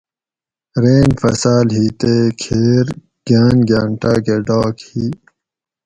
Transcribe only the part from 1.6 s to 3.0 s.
ہی تے کھیر